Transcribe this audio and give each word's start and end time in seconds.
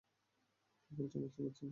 কী 0.83 0.91
বলছ 0.97 1.13
বুঝতে 1.15 1.39
পারছি 1.43 1.61
না। 1.61 1.69